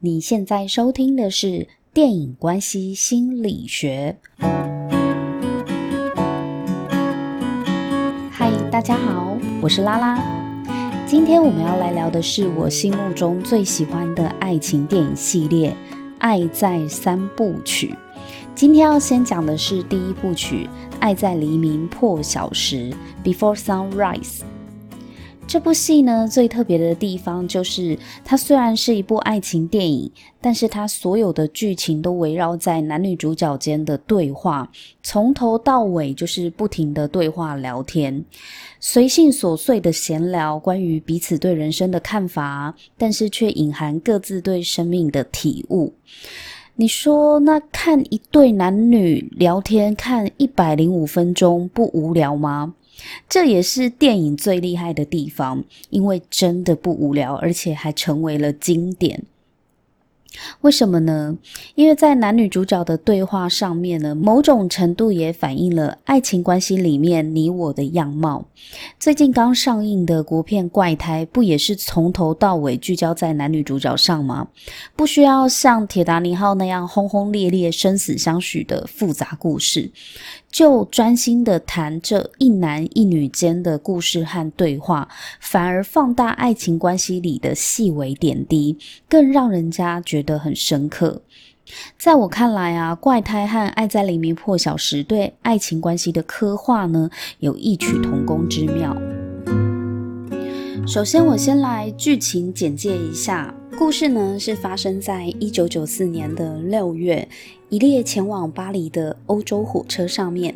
[0.00, 4.16] 你现在收听的是电影关系心理学。
[8.30, 10.22] 嗨，大家好，我是拉拉。
[11.04, 15.70] 今天我们要来聊的是我心目中最喜欢的爱情电影系列
[16.18, 17.88] 《爱在三部曲》。
[18.54, 20.68] 今天要先讲的是第一部曲
[21.00, 22.92] 《爱在黎明破晓时》
[23.24, 24.42] （Before Sunrise）。
[25.48, 34.70] 这部戏呢，最特别的地方就是，它虽然是一部爱情电影，但是它所有的剧情都围绕在男女主角间的对话，
[35.02, 38.22] 从头到尾就是不停的对话聊天，
[38.78, 45.94] 随性琐碎的闲聊，关于彼此对人生的看法，但是却隐含各自对生命的体悟。
[46.76, 52.74] 你说，那看一对男女聊天，看一百零五分钟，不无聊吗？
[53.28, 59.24] 这也是电影最厉害的地方，因为真的不无聊，而且还成为了经典。
[60.60, 61.36] 为什么呢？
[61.74, 68.46] 因为在男女主角的对话上面呢，某种程度也反映了爱情关系里面你我的样貌。
[69.00, 74.46] 最近刚上映的国片《怪胎》，不也是从头到尾聚焦在男女主角上吗？
[74.94, 79.90] 不需要像《铁达尼号》那样轰轰烈烈、生死相许的复杂故事。
[80.50, 85.08] 就专心的谈这一男一女间的故事和对话，
[85.40, 88.76] 反而放大爱情关系里的细微点滴，
[89.08, 91.22] 更让人家觉得很深刻。
[91.98, 98.96] 在我看来啊，怪胎和《爱在黎明破晓时》对爱情关系的刻画呢，有异曲同工之妙。
[100.86, 103.54] 首先，我先来剧情简介一下。
[103.78, 107.28] 故事呢，是发生在一九九四年的六月，
[107.68, 110.52] 一列前往巴黎的欧洲火车上面，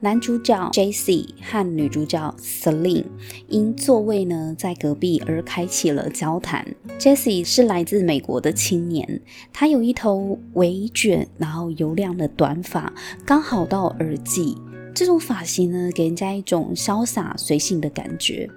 [0.00, 3.04] 男主角 Jesse 和女主角 Celine
[3.48, 6.66] 因座位呢在隔壁而开启了交谈。
[6.98, 9.20] Jesse 是来自美国的青年，
[9.52, 12.92] 他有一头微卷然后油亮的短发，
[13.24, 14.58] 刚好到耳际。
[14.94, 18.48] 这种发型呢，给人家一种潇洒随性的感觉。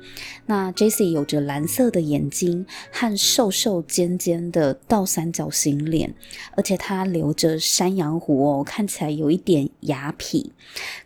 [0.46, 6.14] 那 Jesse 有着蓝色的眼睛和瘦瘦尖尖的倒三角形脸，
[6.56, 10.46] 而且他留着山羊胡哦，看起来有一点雅痞。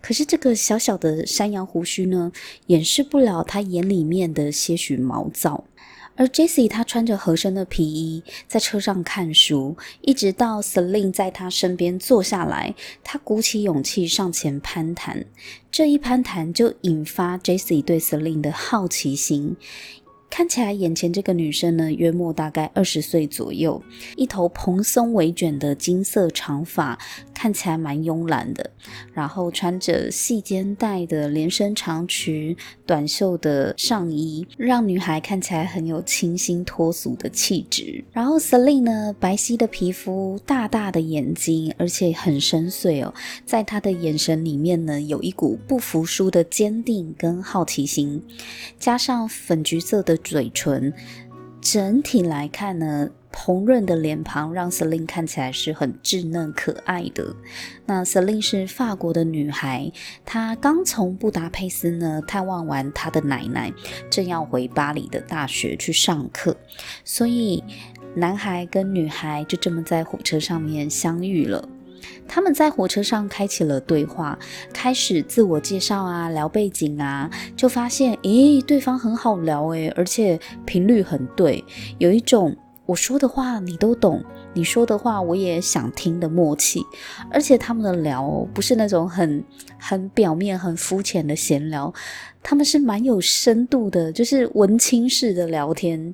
[0.01, 2.31] 可是这个小小的山羊胡须呢，
[2.67, 5.63] 掩饰不了他眼里面的些许毛躁。
[6.15, 15.25] 而 Jessie 他穿着合身的皮衣，在车上看书，一直到 Celine 在他身边坐下来，他鼓起勇气上前攀谈。
[15.71, 19.55] 这一攀谈就引发 Jessie 对 Celine 的好奇心。
[20.31, 23.83] 看起来眼前这个女生呢，约莫大概二十岁左右，
[24.15, 26.97] 一头蓬松微卷的金色长发，
[27.33, 28.71] 看起来蛮慵懒的。
[29.13, 32.55] 然后穿着细肩带的连身长裙、
[32.85, 38.01] 短袖的上衣，让女孩看起来很有清新脱俗的气质。
[38.13, 43.13] 然后 Celine 呢，白皙的皮肤，大大的眼睛，而且很深邃哦，
[43.45, 48.23] 在她的眼神里面呢，有一股不服输的坚定跟好奇心，
[48.79, 50.17] 加上粉橘色的。
[50.23, 50.93] 嘴唇，
[51.59, 57.35] 整体来看呢，红润的脸庞让 Celine 看起来是很稚嫩可爱的。
[57.85, 59.91] 那 Celine 是法国的女孩，
[60.25, 63.71] 她刚从布达佩斯呢探望完她的奶奶，
[64.09, 66.55] 正要回巴黎的大学去上课，
[67.03, 67.63] 所以
[68.15, 71.67] 男孩跟女孩就这么在火车上面相遇了。
[72.27, 74.37] 他们在火车上开启了对话，
[74.73, 81.63] 开始自我介绍啊，聊背景啊，就发现，诶，对方很好聊诶，而且频率很对，
[81.97, 84.23] 有一种我说的话你都懂，
[84.53, 86.83] 你说的话我也想听的默契。
[87.29, 89.43] 而且他们的聊不是那种很
[89.77, 91.93] 很表面、很肤浅的闲聊，
[92.43, 96.13] 他们是蛮有深度的，就是文青式的聊天。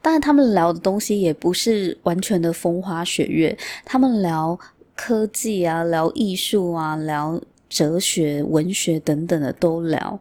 [0.00, 4.58] 当然，他们聊的东西也不是完全的风花雪月，他们聊
[4.94, 10.20] 科技啊，聊艺术啊，聊哲学、文学等等的都聊。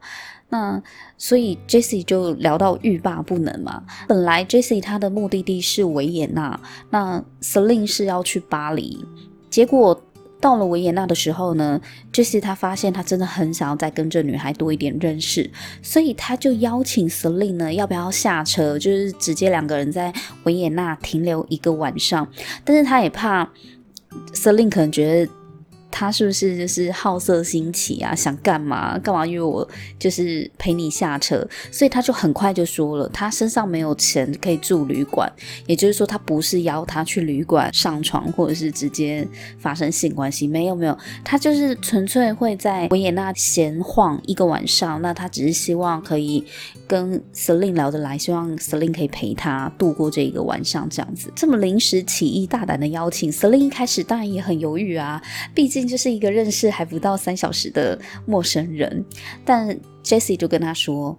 [0.49, 0.81] 那
[1.17, 3.83] 所以 Jesse 就聊到欲罢不能嘛。
[4.07, 6.59] 本来 Jesse 他的目的地是维也纳，
[6.89, 9.05] 那 Celine 是要去巴黎，
[9.49, 10.01] 结果。
[10.39, 11.81] 到了维也纳的时候呢
[12.11, 15.49] 就是他发现他真的很想要再跟这女孩多一点认识，
[15.81, 20.13] 所以他就邀请 Celine 呢，要不要下车，就是直接两个人在
[20.43, 22.27] 维也纳停留一个晚上。
[22.63, 23.49] 但是他也怕
[24.33, 25.31] Celine 可能觉得
[25.99, 28.13] 他是不是就是好色心起啊？
[28.13, 28.99] 想干嘛？
[28.99, 29.67] 干嘛约我？
[29.97, 31.43] 就是陪你下车。
[31.71, 35.27] 所以他就很快就说了，他身上没有钱可以住旅馆，
[35.65, 39.27] 也就是说，他不是邀他去旅馆上床，或者是直接
[39.57, 40.47] 发生性关系。
[40.47, 45.01] 没有没有，他就是纯粹会在维也纳闲晃一个晚上。
[45.01, 46.45] 那他只是希望可以
[46.87, 51.31] 跟 Celine 聊得来，希望 Celine 可以陪他度过这一个晚上，这样子。
[51.35, 55.21] 这么临时起意、大胆的邀请，Celine 一开始当然也很犹豫啊，
[55.53, 59.03] 毕竟就是一个认识还不到三小时的陌生人。
[59.43, 61.17] 但 Jessie 就跟他说。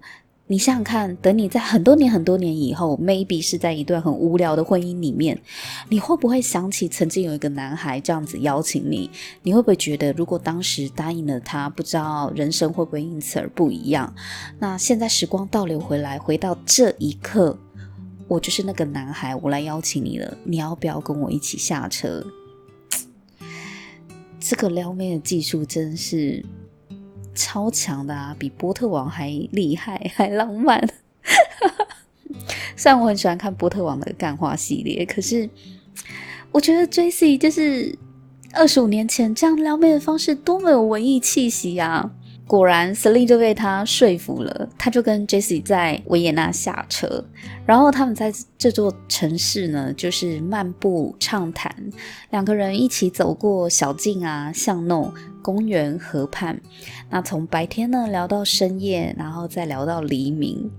[0.51, 5.39] 你想想看，等你在很多年很多年以后，maybe 是在一段很无聊的婚姻里面，
[5.89, 9.11] 你会不会想起曾经有一个男孩这样子邀请你？
[9.43, 14.11] 你会不会觉得，如果当时答应了他，不知道人生会不会因此而不一样？
[14.57, 17.55] 那现在时光倒流回来，回到这一刻，
[18.27, 22.25] 我就是那个男孩，我来邀请你了，你要不要跟我一起下车？
[24.41, 26.43] 这个撩妹的技术真是。
[27.39, 30.85] 超强的啊，比波特王还厉害，还浪漫。
[32.75, 35.49] 虽然我很喜欢看波特王的干话系列，可是
[36.51, 37.97] 我觉得 Jesse 就是
[38.51, 42.11] 二十五年前这样撩妹的方式，多么有文艺气息啊！
[42.49, 47.23] 果然，Celine 就被他说服了，他就跟 Jessie 在维也纳下车，
[47.63, 51.71] 然后他们在这座城市呢，就是漫步畅谈，
[52.31, 55.13] 两个人一起走过小径啊、巷弄、
[55.43, 56.59] 公园、河畔，
[57.11, 60.71] 那从白天呢聊到深夜，然后再聊到黎明。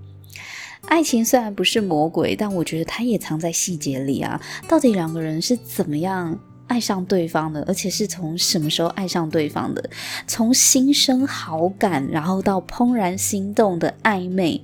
[0.87, 4.40] 爱情虽然不是魔鬼，但我觉得它也藏在细节里啊。
[4.66, 6.37] 到底两个人是怎么样？
[6.70, 9.90] 爱上对方的，而且是从什么时候爱上对方的？
[10.25, 14.62] 从心生好感，然后到怦然心动的暧昧，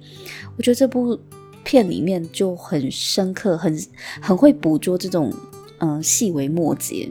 [0.56, 1.18] 我觉得这部
[1.64, 3.76] 片里面就很深刻，很
[4.20, 5.34] 很会捕捉这种
[5.78, 7.10] 嗯细微末节。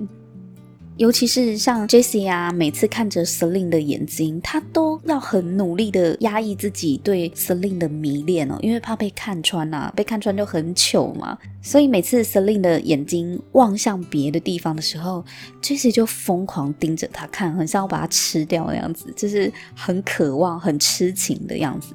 [0.98, 11.38] 尤其是像 Jessie 啊，每次看着 Celine 的眼睛，他都要很努力的压抑自己对 Celine 的迷恋哦，因为怕被看穿啊，被看穿就很糗嘛。
[11.62, 15.26] 所以每次 Celine 的眼睛望向别的地方的时候
[15.62, 21.94] ，Jessie 就疯狂盯着他看，很像要把他吃掉的样子，就是很渴望、很痴情的样子。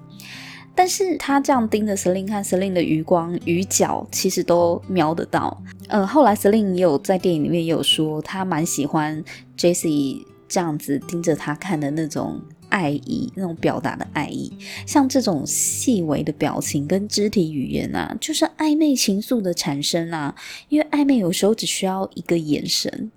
[0.74, 5.62] 但是他这样盯着 Celine 看，Celine 的余光余角其实都瞄得到。
[5.88, 9.22] 嗯，后来 Celine 也有在电影里面也有说，他蛮喜欢
[9.58, 12.40] Jesse 这样子盯着他看的那种
[12.70, 14.50] 爱意，那种表达的爱意。
[14.86, 20.34] 像这种细微的表情跟肢体语言啊，就是暧昧情愫的产生啊。
[20.68, 23.10] 因为暧昧有时候只需要一个眼神。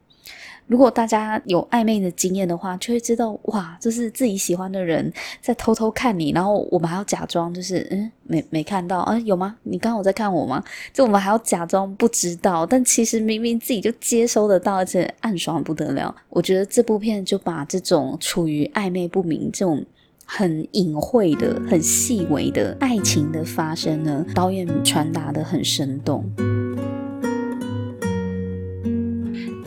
[0.68, 5.12] 如果大家有暧昧的经验的话，就会知道哇，就是自己喜欢的人
[5.42, 9.56] 在偷偷看你，然后我们还要假装就是嗯没没看到啊，有吗？
[9.64, 10.64] 你刚刚有在看我吗？
[10.94, 16.16] 就我们还要假装不知道，但其实明明自己就接收得到，而且暗爽不得了。
[16.30, 19.86] 我觉得这部片就把这种处于暧昧不明、这种
[20.26, 26.24] 很隐晦的、很细微的爱情的发生呢，导演传达得很生动。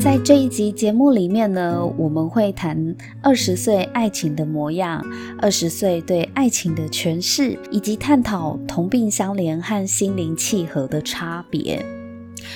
[0.07, 5.05] 在这一集节目里面呢，我们会谈二十岁爱情的模样，
[5.41, 11.85] 二十岁对爱情的诠释，以及探讨同病相怜和心灵契合的差别。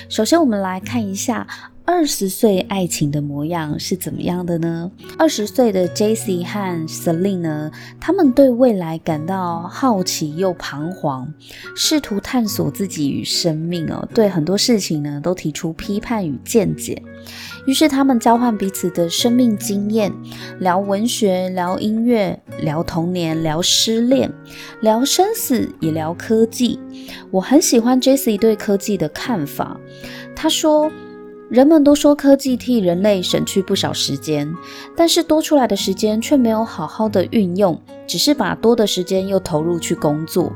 [0.09, 1.47] 首先，我们来看一下。
[1.87, 4.88] 二十岁爱情的模样是怎么样的呢？
[5.19, 11.35] 二十岁的 Jessie 和 Celine 呢，他们对未来感到好奇又彷徨，
[11.75, 17.03] 试图探索自己与生命哦，对很多事情呢都提出批判与见解。
[17.67, 20.12] 于是他们交换彼此的生命经验，
[20.59, 24.33] 聊文学，聊音乐，聊童年，聊失恋，
[24.81, 26.79] 聊生死，也聊科技。
[27.31, 29.79] 我很喜欢 Jesse 对科技的看法，
[30.35, 30.91] 他说。
[31.51, 34.49] 人们都说科技替人类省去不少时间，
[34.96, 40.53] 但是多出来的时间却没有好好的运用，只是把多的时间又投入去工作。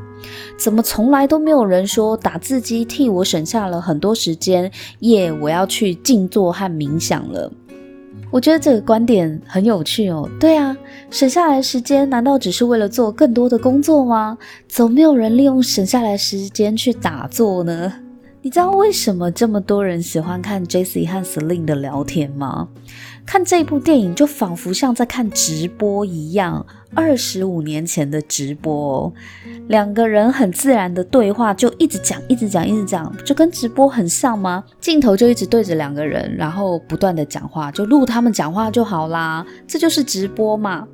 [0.58, 4.70] 怎么从来都没有人说打字机替我省下了很多时间？
[5.00, 7.50] 耶，我要去静坐和冥想了。
[8.30, 10.28] 我觉得这个观点很有趣哦。
[10.40, 10.76] 对啊，
[11.10, 14.36] 省下来的时间难道只是为了做更多的工作吗？
[14.68, 17.92] 怎么没有人利用省下来的时间去打坐呢？
[18.42, 22.68] 你知道为什么这么多人喜欢看 Jessie 和 Celine 的聊天吗？
[23.26, 26.64] 看这部电影就仿佛像在看直播一样，
[26.94, 29.12] 二十五年前的直播哦，
[29.68, 34.62] 两个人很自然的对话就一直讲，一直讲，一直讲，就跟直播很像吗？
[34.80, 40.86] 镜头就一直对着两个人，然后不断的讲话，就录他们讲话就好啦，这就是直播嘛。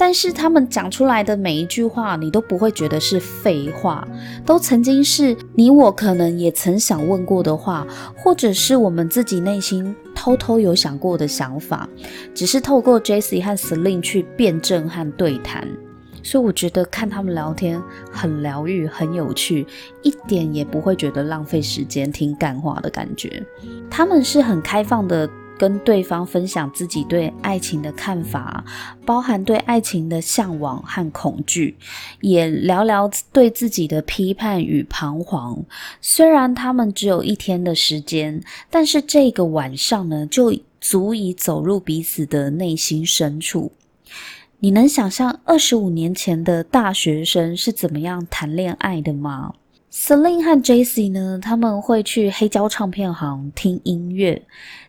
[0.00, 4.08] 但是他们讲出来的每一句话，你都不会觉得是废话，
[4.46, 11.86] 都曾经是你我可能也曾想问过的话，或者是我们自己内心偷偷有想过的想法，
[12.34, 15.68] 只是透过 Jesse 和 Celine 去辩证和对谈。
[16.22, 19.66] 所以我觉得看他们聊天很疗愈，很有趣，
[20.02, 23.42] 一点也不会觉得浪费时间听干话的感觉。
[23.90, 25.28] 他们是很开放的，
[25.60, 28.64] 跟对方分享自己对爱情的看法，
[29.04, 31.76] 包含对爱情的向往和恐惧，
[32.22, 35.62] 也聊聊对自己的批判与彷徨。
[36.00, 43.70] 虽然他们只有一天的时间，但是这个晚上呢，就足以走入彼此的内心深处。
[44.60, 49.52] 你能想象二十五年前的大学生是怎么样谈恋爱的吗
[49.92, 51.38] ？Celine 和 Jesse 呢？
[51.42, 54.40] 他们会去黑胶唱片行听音乐，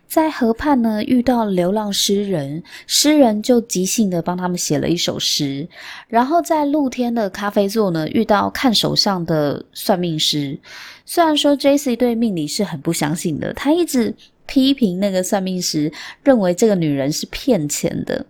[0.06, 5.68] 在河畔呢遇到流浪诗人，诗人就即兴的帮他们写了一首诗。
[6.06, 10.58] 然后在露天的咖啡座呢遇到看手相的算命师。
[11.04, 14.14] 虽然说 Jesse 对命理是很不相信的，他一直
[14.46, 15.92] 批评那个算命师，
[16.22, 18.24] 认为这个女人是骗钱的。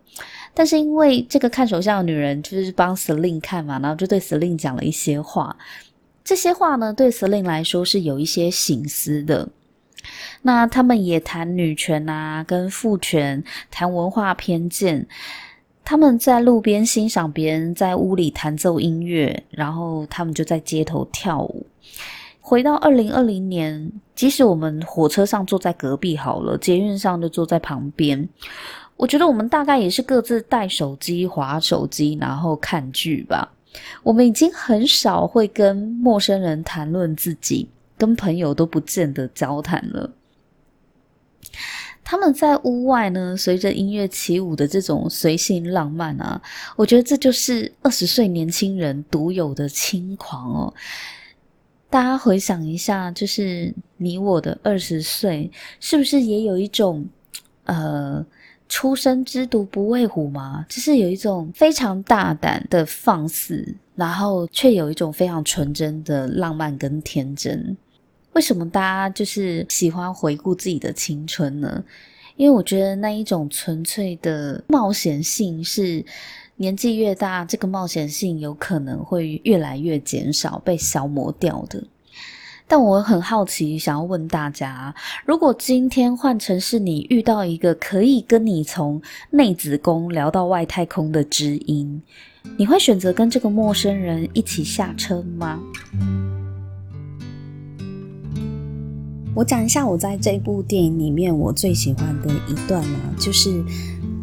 [0.55, 5.55] 但是因为这个看手相的女人就是帮 Celine 看嘛，然后就对 Celine 讲了一些话。
[6.25, 9.49] 这些话呢，对 Celine 来说是有一些醒思的。
[10.43, 15.07] 那他们也谈女权啊，跟父权，谈文化偏见。
[15.85, 21.67] 他们在路边欣赏别人在屋里弹奏音乐，然后他们就在街头跳舞。
[22.41, 28.29] 回到二零二零年，即使我们火车上坐在隔壁好了，捷运上就坐在旁边。
[28.97, 33.53] 我觉得我们大概也是各自带手机、划手机，然后看剧吧。
[34.03, 40.11] 我们已经很少会跟陌生人谈论自己，跟朋友都不见得交谈了。
[42.05, 46.41] 他们在屋外呢，随着音乐起舞的这种随性浪漫啊，
[46.77, 50.75] 我觉得这就是二十岁年轻人独有的轻狂哦。
[51.89, 55.51] 大家回想一下，就是你我的二十岁，
[55.81, 57.07] 是不是也有一种
[57.65, 58.25] 呃？
[58.73, 60.65] 初生之犊不畏虎吗？
[60.67, 67.77] 就是有一种非常大胆的放肆，然后却有一种非常纯真的浪漫跟天真。
[68.33, 71.85] 为什么大家就是喜欢回顾自己的青春呢？
[72.37, 76.03] 因为我觉得那一种纯粹的冒险性是
[76.57, 81.85] 年纪越大，这个冒险性有可能会越来越减少，被消磨掉的。
[82.73, 84.95] 但我很好奇，想要问大家：
[85.27, 88.99] 如果今天换成是你遇到一个可以跟你从
[89.29, 92.01] 内子宫聊到外太空的知音，
[92.57, 95.61] 你会选择跟这个陌生人一起下车吗？
[99.35, 103.63] 我讲一下我在这部电影里面我最喜欢的一段呢，就是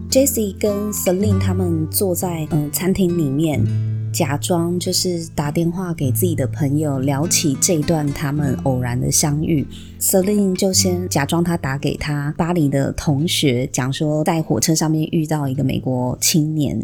[0.10, 3.64] Jessie 跟 Celine 他们坐在嗯、餐厅里面。
[4.12, 9.66] 假装就是打电话给自己的朋友，聊起这段他们偶然的相遇。
[10.00, 16.82] Celine 就先假装他打给他巴黎的同学，讲说在火车上面遇到一个美国青年。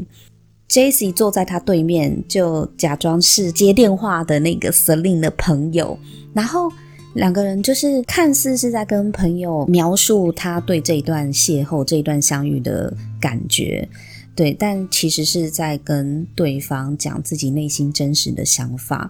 [0.69, 5.97] ，Jesse 坐在他对面，就假装是接电话的那个 Celine 的朋友，
[6.33, 6.71] 然后
[7.13, 13.87] 两个人就是看似是在跟朋友描述他对这一段邂逅、这一段相遇的感觉。
[14.35, 19.09] 对，但其实是在跟对方讲自己内心真实的想法，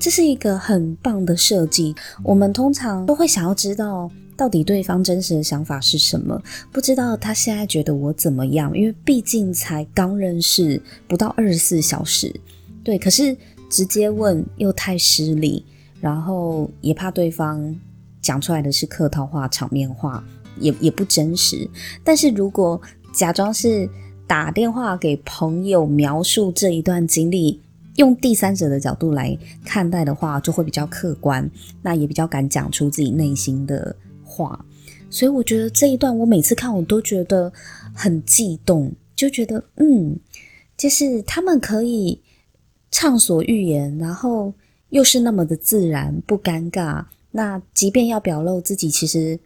[0.00, 1.94] 这是一个很棒的设计。
[2.24, 12.34] 我们通常都会想要知道到底对方真实的想法是什么，不知道他现在觉得我怎么样，因为毕竟才刚认识不到二十四小时。
[12.82, 13.36] 对，可是
[13.70, 15.64] 直接问又太失礼，
[16.00, 17.72] 然后也怕对方
[18.20, 20.24] 讲出来的是客套话、场面话，
[20.58, 21.68] 也也不真实。
[22.02, 22.80] 但是如果
[23.12, 23.88] 假装是
[24.28, 27.58] 打电话给朋友描述这一段经历，
[27.96, 34.62] 用第三者的角度来看待的话，就会比较客观，那也比较敢讲出自己内心的话。
[35.08, 37.50] 所以我觉得这一段我每次看我都觉得
[37.94, 40.14] 很悸动，就觉得嗯，
[40.76, 42.20] 就是他们可以
[42.90, 44.52] 畅所欲言，然后
[44.90, 47.02] 又是那么的自然，不尴尬。
[47.30, 49.40] 那即便要表露自己，其实。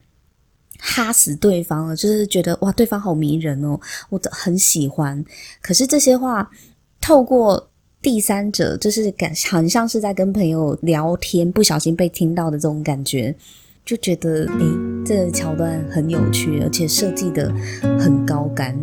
[0.85, 3.79] 哈死对方了，就是觉得哇，对方好迷人哦，
[4.11, 5.25] 我很喜欢。
[5.63, 6.51] 可是这些话
[7.01, 7.71] 透过
[8.03, 13.33] 第三者，就是感很像是在跟朋友聊天，不小心被听到的这种感觉，
[13.87, 17.49] 就觉得诶，这个桥段很有趣，而且设计的
[17.97, 18.77] 很高干。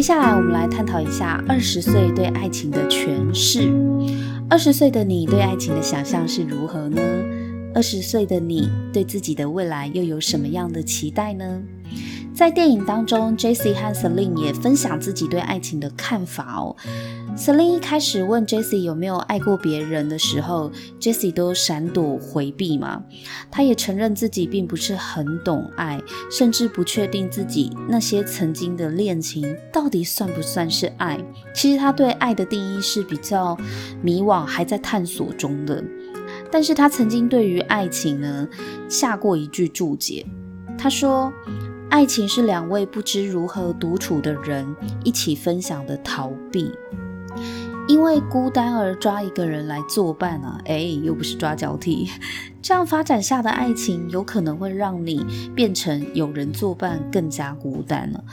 [0.00, 3.70] 接下来，我们来探讨一下二十岁对爱情的诠释。
[4.48, 7.02] 二十岁的你对爱情的想象是如何呢？
[7.74, 11.62] 二十岁的你对自己的未来又有什么样的期待呢？
[12.40, 16.74] 在电影当中，Jesse 和 Celine 也分享自己对爱情的看法哦。
[17.36, 23.04] Celine 一开始问 Jesse 有没有爱过别人的时候，Jesse 都闪躲回避嘛。
[23.50, 31.22] 她也承认自己并不是很懂爱，甚至不确定自己那些曾经的恋情到底算不算是爱。
[31.54, 33.54] 其实她对爱的定义是比较
[34.00, 35.84] 迷惘，还在探索中的。
[36.50, 38.48] 但是她曾经对于爱情呢，
[38.88, 40.24] 下过一句注解，
[40.78, 41.30] 她说。
[41.90, 46.72] 爱情是两位不知如何独处的人一起分享的逃避，
[47.88, 52.08] 因为孤单而抓一个人来作伴啊，哎，又不是抓交替，
[52.62, 58.24] 这样发展下的爱情有可能会让你变成有人作伴更加孤单了，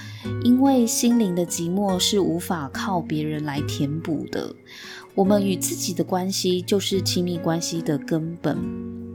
[0.43, 4.55] 因为心灵的寂寞是无法靠别人来填补的。
[5.15, 8.55] 我们与自己的关系就是亲密关系的根本。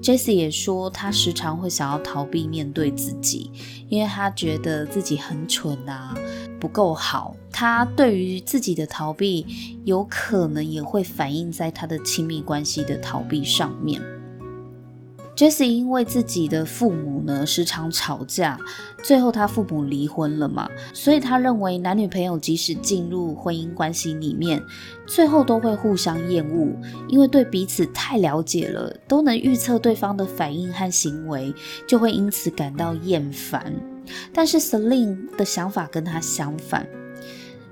[0.02, 3.50] Jesse 也说，她时常会想要逃避面对自己，
[3.88, 6.12] 因为她觉得自己很蠢啊，
[6.58, 7.36] 不够好。
[7.52, 9.46] 她对于自己的逃避，
[9.84, 14.02] 有可能也会反映在她的亲密关系的逃避上面。
[15.34, 18.58] Jessie 因为自己的父母呢，时常吵架，
[19.02, 24.62] 最后他父母离婚了嘛，所以他认为男女朋友即使进入婚姻关系里面，
[25.06, 26.68] 最后都会互相厌恶，
[27.08, 31.54] 因为对彼此太了解了，都能预测对方的反应和行为，
[31.88, 33.74] 就会因此感到厌烦。
[34.34, 36.86] 但是 Celine 的想法跟他相反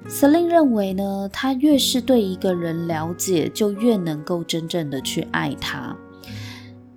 [0.08, 5.94] ，Celine 认为呢，他越是对一个人了解，就越能够真正的去爱他。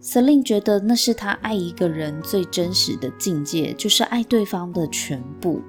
[0.04, 5.62] Celine 觉得那是他爱一个人最真实的境界，就是爱对方的全部。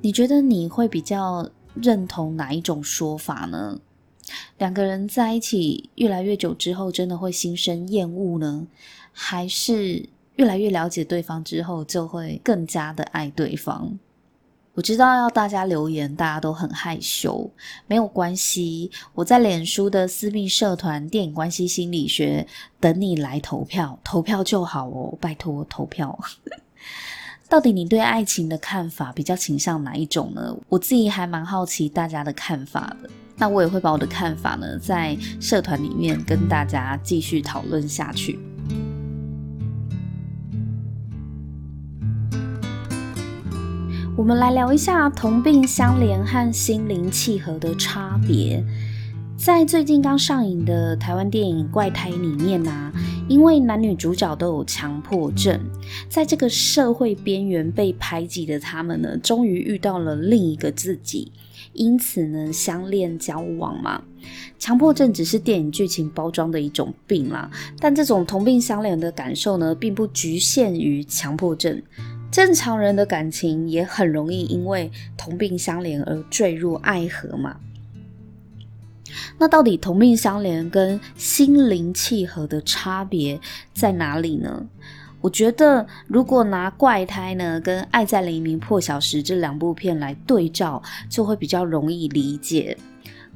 [0.00, 3.80] 你觉得你会比较认同哪一种说法呢？
[4.58, 8.68] 两个人在一起越来越久之后，真的会心生厌恶呢？
[9.10, 13.98] 还是越来越了解对方之后，就会更加的爱对方？
[14.80, 17.50] 我知道要大家留言，大家都很害羞，
[17.86, 18.90] 没有关系。
[19.12, 22.46] 我在脸书的私密社团“电影关系心理学”
[22.80, 26.18] 等你来投票，投票就好哦，拜托投票。
[27.46, 30.56] 到底你对爱情的看法比较倾向哪一种呢？
[30.70, 33.10] 我自己还蛮好奇大家的看法的。
[33.36, 38.38] 那我也会把我的看法呢，在社团里面跟大家继续讨论下去。
[44.20, 48.62] 我们来聊一下同病相怜和心灵契合的差别。
[49.34, 52.92] 在最近刚上映的台湾电影《怪胎》里面啊，
[53.30, 55.58] 因为男女主角都有强迫症，
[56.10, 61.32] 在这个社会边缘被排挤的他们呢，终于遇到了另一个自己，
[61.72, 64.02] 因此呢，相恋交往嘛。
[64.58, 71.82] 强迫症只是电影剧情包装的一种病啦，但这种同病相怜的感受呢，并不局限于强迫症。
[72.30, 77.56] 正常人的感情也很容易因为同病相怜而坠入爱河嘛。
[79.38, 83.40] 那到底同病相怜跟心灵契合的差别
[83.74, 84.66] 在哪里呢？
[85.20, 92.76] 我觉得如果拿怪胎呢跟爱在黎明破晓时这两部片来对照，就会比较容易理解。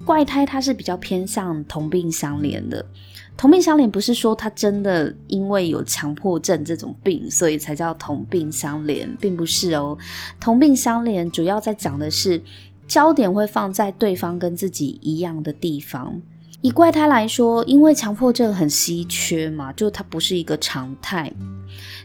[0.04, 2.86] 怪胎它是比较偏向同病相怜的。
[3.36, 9.98] 同病相怜不是说他真的因为有强迫症这种病，所以才叫同病相怜，并不是哦。
[10.40, 12.40] 同病相怜主要在讲的是
[12.86, 16.20] 焦点会放在对方跟自己一样的地方。
[16.64, 21.30] 以怪胎来说，因为强迫症很稀缺嘛，就它不是一个常态。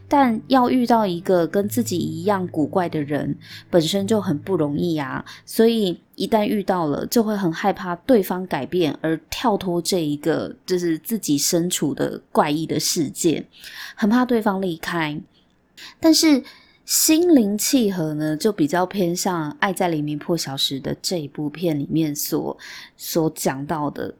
[0.05, 3.37] 但要遇到一个跟自己一样古怪的人，
[3.69, 5.23] 本身就很不容易啊。
[5.45, 13.41] 所以一旦遇到了，就会很害怕对方改变而跳脱这一个就是自己身处的怪异的世界，
[13.95, 15.17] 很怕对方离开。
[16.01, 16.43] 但是
[16.83, 22.57] 心灵契合呢，就比较偏向《爱在黎明破晓时》的这一部片里面所
[22.97, 24.13] 所讲到的。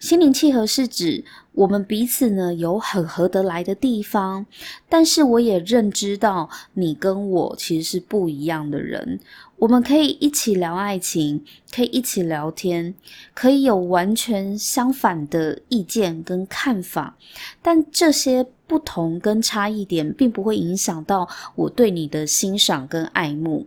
[0.00, 4.46] 心灵契合是指我们彼此呢有很合得来的地方，
[4.88, 9.20] 但是我也认知到你跟我其实是不一样的人。
[9.58, 12.94] 我们可以一起聊爱情，可以一起聊天，
[13.34, 17.18] 可以有完全相反的意见跟看法，
[17.60, 23.66] 但这些不同跟差异点并不会影响到我对你的欣赏跟爱慕。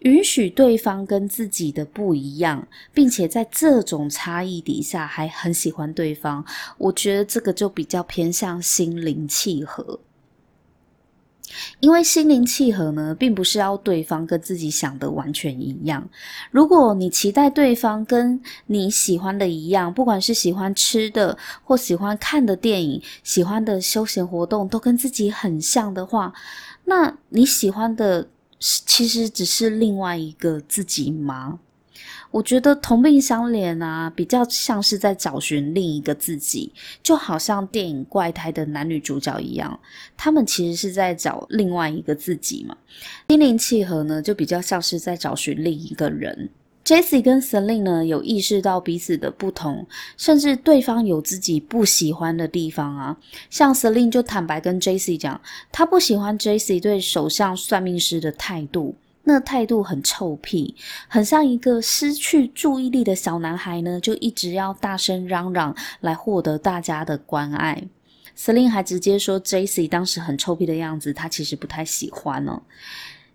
[0.00, 6.44] 允许对方跟自己的不一样，并且在这种差异底下还很喜欢对方，
[6.78, 9.98] 我觉得这个就比较偏向心灵契合。
[11.80, 16.06] 因为心灵契合呢，并不是要对方跟自己想的完全一样。
[16.50, 26.34] 如果你期待对方跟你喜欢的一样，不管是喜欢吃的或喜欢看的电影、喜欢的休闲活动都跟自己很像的话，
[26.84, 28.28] 那你喜欢的。
[28.58, 31.60] 其实只是另外一个自己吗？
[32.30, 39.78] 我觉得同病相怜啊，比较像是在找寻另一个自己，就好像电影《怪胎》的男女主角一样，
[40.16, 42.76] 他们其实是在找另外一个自己嘛。
[43.28, 46.50] 心灵契合呢，就比较像是在找寻另一个人。
[46.86, 49.84] Jesse 跟 Celine 呢，有意识到彼此的不同，
[50.16, 53.16] 甚至对方有自己不喜欢的地方啊。
[53.50, 55.40] 像 Celine 就坦白跟 Jesse 讲，
[55.72, 58.94] 他不喜欢 Jesse 对手相算命师的态度。
[59.24, 60.76] 那态度很臭屁，
[61.08, 67.82] 很像一个失去注意力的小男孩呢，就一直要大声嚷嚷来获得大家的关爱。
[68.38, 72.62] Celine 还直接说，Jesse 当时很臭屁的样子，他其实不太喜欢哦。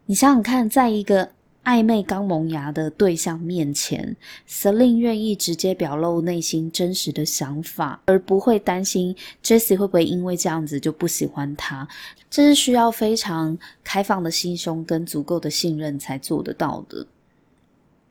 [0.05, 1.29] 你想想看，在一个
[1.63, 4.15] 暧昧刚萌芽的对象面前
[4.49, 11.87] ，Celine 愿意直接表露内心真实的想法，而不会担心 Jessie 会不会因为这样子就不喜欢他。
[12.29, 17.05] 这是需要非常开放的心胸跟足够的信任才做得到的。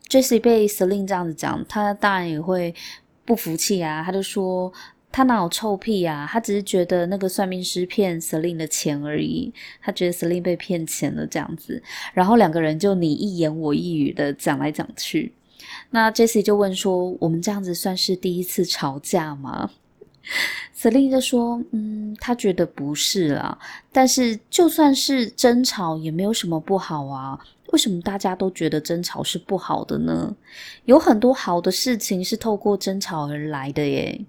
[0.08, 2.74] Jessie 被 Celine 这样子讲，他当然也会
[3.24, 4.72] 不服气啊，他就说。
[5.12, 6.28] 他哪有臭屁啊？
[6.30, 9.52] 他只是觉得那个算命师骗 Celine 的钱而已。
[9.82, 11.82] 他觉得 Celine 被骗钱了这样子，
[12.14, 15.32] 然后两个人就你一言我一语的讲来讲去。
[15.90, 19.70] 那 Jesse 就问说：“我们这样子算是第一次吵架吗
[20.76, 23.58] ？”Celine 就说：“嗯，他觉得不是啦。
[23.92, 27.38] 但是就算是争吵也没有什么不好啊。
[27.72, 30.34] 为什么大家都觉得争吵是不好的呢？
[30.84, 34.20] 有很多好的事情是透过争吵而来的耶。”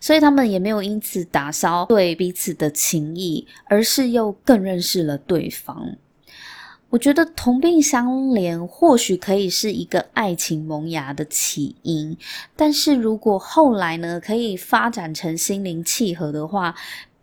[0.00, 5.96] 所以他们也没有因此打消对彼此的情谊，而是又更认识了对方。
[6.88, 12.16] 我觉得同病相怜或许可以是一个爱情萌芽的起因，
[12.56, 16.74] 但是如果后来呢，可以发展成心灵契合的话，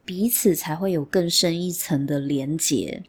[0.05, 3.03] 彼此才会有更深一层的连结。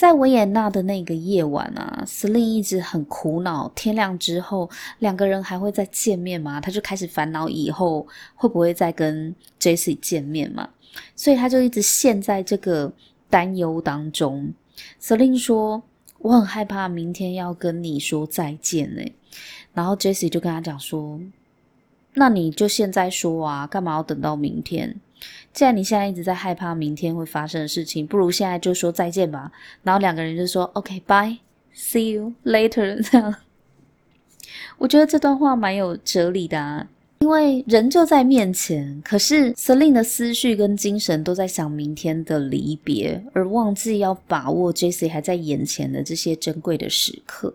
[0.00, 6.58] 在维也纳的那个夜晚啊，Celine 一直很苦恼，天亮之后两个人还会再见面吗？
[6.58, 10.66] 他就开始烦恼以后会不会再跟 Jesse 见面嘛，
[11.14, 12.90] 所以他就一直陷在这个
[13.28, 14.54] 担忧当中。
[14.98, 15.82] Celine 说
[16.20, 19.02] ：“我很害怕明天要跟你说再见呢。”
[19.74, 21.20] 然后 Jesse 就跟他讲说
[22.16, 24.98] ：“那你就现在说啊，干嘛要等到明天？”
[25.52, 29.50] 既然你现在一直在害怕明天会发生的事情，不如现在就说再见吧。
[29.82, 33.02] 然后两个人就说 OK，bye，see you later。
[33.10, 33.34] 这样，
[34.78, 36.86] 我觉得这段话蛮有哲理的啊，
[37.20, 47.52] 因为人就在面前，可是 Celine 的思绪跟精神都在想明天的离别，而忘记要把握 Jesse 还在眼前的这些珍贵的时刻。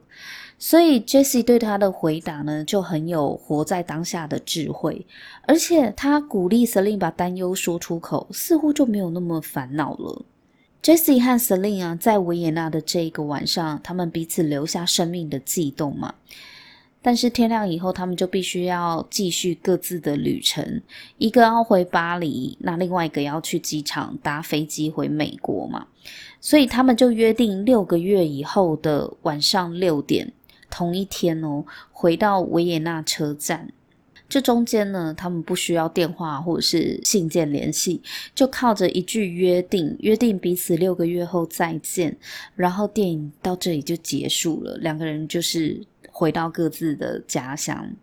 [0.58, 5.06] 所以，Jessie 对他的回答呢，就很有活在当下的智慧，
[5.46, 10.24] 而且他鼓励 Celine 把担忧说出口，似乎就没有那么烦恼了。
[10.82, 16.16] Jessie 和 Celine 啊，在维也纳的这一个晚上，他们彼此留下生命的悸动嘛。
[17.02, 20.82] 但是天亮以后，他们就必须要继续各自的旅程，
[21.18, 25.86] 一个要回巴黎，那另外一个要去机场搭飞机回美国嘛。
[26.40, 30.32] 所以他们就约定六个月以后的晚上六点。
[30.76, 33.72] 同一天哦，回到维也纳车站，
[34.28, 38.02] 这中间呢，他们不需要电话或者是信件联系，
[38.36, 42.18] 就靠着一句约定，约定彼此六个月后再见。
[42.58, 47.94] 然后电影到这里就结束了，两个人就是回到各自的家乡。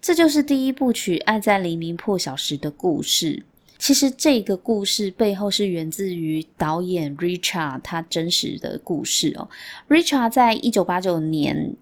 [0.00, 3.42] 这就是第一部曲《爱在黎明破晓时》的故事。
[3.78, 9.48] 其实这个故事背后是源自于导演 Richard 他真实的故事哦。
[9.88, 11.74] Richard 在一九八九年，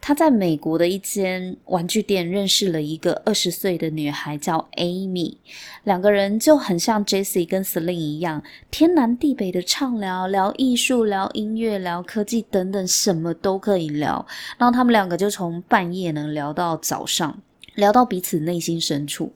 [0.00, 5.36] 他在美国的一间玩具店认识了一个二十岁的女孩叫 Amy，
[5.84, 14.26] 两个人就很像 Jessie 跟 Selin 一样，天南地北的畅聊，聊艺术、聊音乐、聊科技等等，什么都可以聊。
[14.58, 17.40] 然后他们两个就从半夜能聊到早上，
[17.74, 19.32] 聊到彼此内心深处。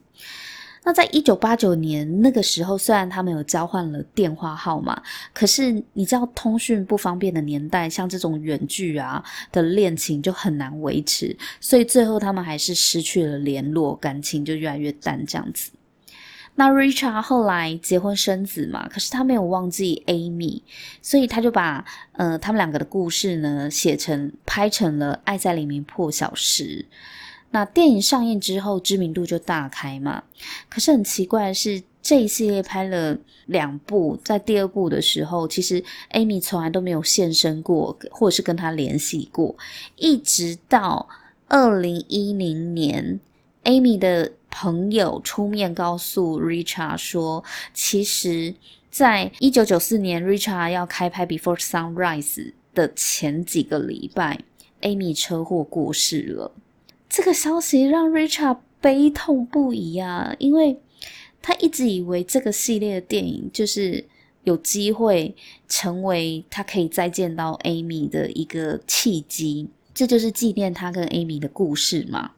[0.83, 4.99] 那在一九八九年那个时候，虽然他们有交换了电话号码，
[5.31, 15.71] 可是你知道通讯不方便的年代，像这种远距啊的恋情就很难维持，所以最后他们还是失去了联络，感情就越来越淡这样子。
[16.55, 20.63] 那 Richard 后来结婚生子嘛，可是他没有忘记 Amy，
[21.01, 26.85] 所以他就把呃他们两个的故事呢写成拍成了《爱在黎明破晓时》。
[27.51, 30.23] 那电影上映之后，知名度就大开嘛。
[30.69, 35.83] 可是很奇怪的是，这一系列拍了两部，在第二部的时候，其实
[36.13, 39.55] Amy 从来都没有现身过，或者是跟他联系过。
[39.97, 41.07] 一直到
[41.47, 43.19] 二零一零年
[43.65, 48.55] ，Amy 的朋友出面告诉 Richard 说，其实
[48.89, 52.23] 在一九九四年，Richard 要开拍《Before Sunrise》
[52.73, 54.39] 的前几个礼拜
[54.81, 56.51] ，Amy 车祸过世了。
[57.11, 60.79] 这个消息让 Richard 悲痛不已啊，因为
[61.41, 64.05] 他一直以为这个系列的电影就是
[64.45, 65.35] 有机会
[65.67, 72.31] 成为他可以再见到 Amy 的一个契机，这就是纪念他跟 Amy 的故事嘛。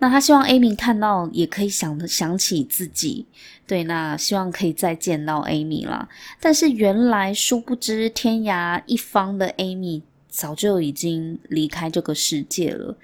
[0.00, 3.24] 那他希望 Amy 看到也可以想想起自己，
[3.68, 6.08] 对，那希望可以再见到 Amy 啦。
[6.40, 12.96] 但是原来殊不知天涯一方的 Amy 早就已经离开这个世界了。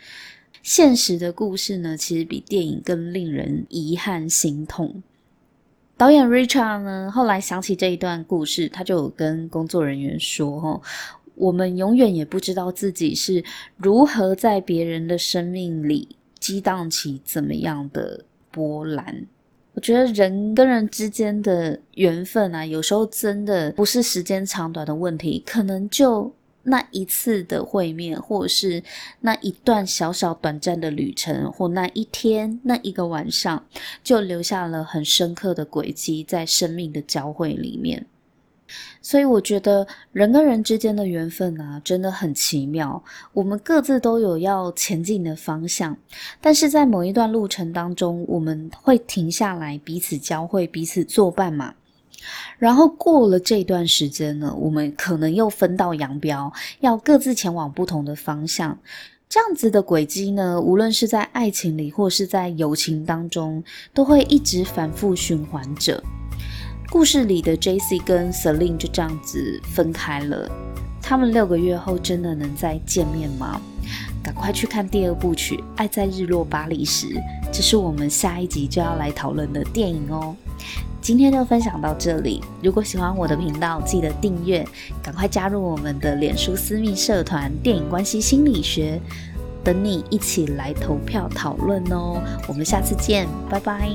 [0.68, 5.02] 现实的故事呢，其实比电影更令人遗憾心痛。
[5.96, 10.82] 导演 Richard 呢，后来想起这一段故事，他就有跟工作人员说：“哦，
[11.36, 13.42] 我们永远也不知道自己是
[13.78, 16.06] 如何在别人的生命里。”
[16.38, 19.26] 激荡起怎么样的波澜？
[19.72, 26.30] 我觉得人跟人之间的缘分啊，有时候真的不是时间长短的问题，可能就
[26.64, 28.82] 那一次的会面，或者是
[29.20, 33.64] 那一段小小短暂的旅程，或那一天、那一个晚上，
[34.04, 38.06] 就留下了很深刻的轨迹在生命的交汇里面。
[39.00, 43.02] 所以我觉得人跟人之间的缘分啊，真的很奇妙。
[43.32, 45.96] 我们各自都有要前进的方向，
[46.42, 51.74] 但是在某一段路程当中，我们会停下来，彼此交汇，彼此作伴嘛。
[52.58, 58.78] 然后过了这段时间呢，我们可能又分道扬镳，要各自前往不同的方向。
[59.28, 66.02] 这样子的轨迹呢，无论是在爱情里，或是在友情当中，都会一直反复循环着。
[66.90, 70.50] 故事里的 Jesse 跟 Celine 就这样子分开了，
[71.02, 73.60] 他们六个月后真的能再见面吗？
[74.28, 77.06] 赶快去看第二部曲《爱在日落巴黎时》，
[77.50, 80.36] 这是我们下一集就要来讨论的电影哦。
[81.00, 84.62] 今天就分享到这里，如果喜欢我的频道，记得订阅，
[85.02, 89.00] 赶快加入我们的脸书私密社团“电影关系心理学”，
[89.64, 92.20] 等你一起来投票讨论哦。
[92.46, 93.88] 我们下次见，拜拜。